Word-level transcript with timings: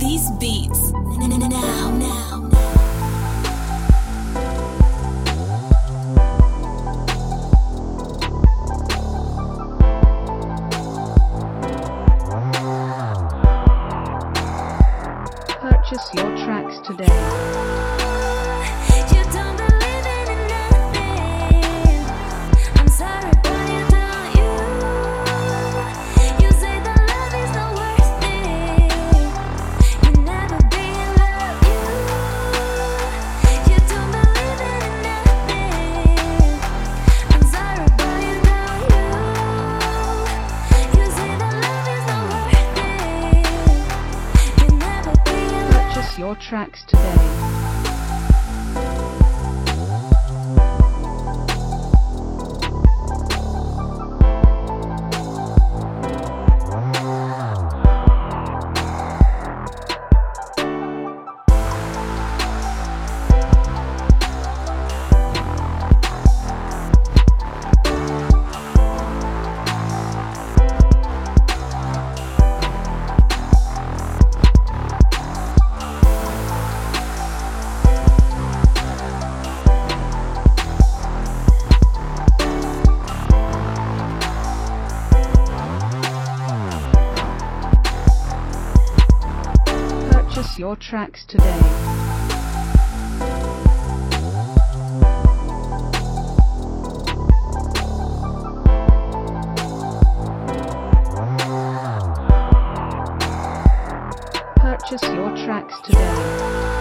these 0.00 0.30
beats 0.40 0.92
now, 0.92 1.90
now. 1.90 2.48
Purchase 15.60 16.14
your 16.14 16.36
tracks 16.38 16.78
today. 16.86 17.89
your 46.20 46.36
tracks 46.36 46.84
today. 46.84 47.89
us 90.40 90.58
your 90.58 90.74
tracks 90.74 91.26
today. 91.26 91.44
purchase 104.56 105.02
your 105.02 105.36
tracks 105.44 105.74
today. 105.84 106.79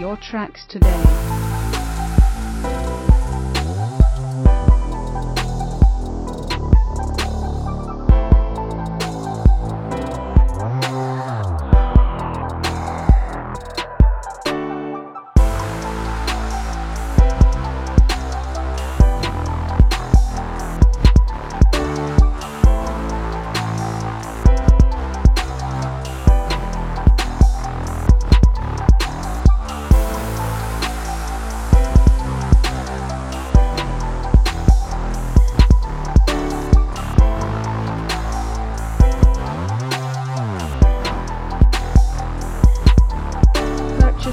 your 0.00 0.16
tracks 0.16 0.64
today. 0.66 1.59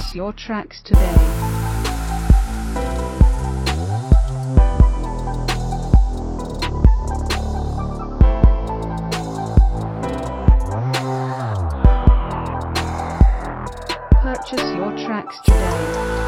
purchase 0.07 0.15
your 0.15 0.33
tracks 0.33 0.81
today. 0.83 0.99
purchase 14.21 14.75
your 14.75 14.95
tracks 14.97 15.39
today. 15.43 16.26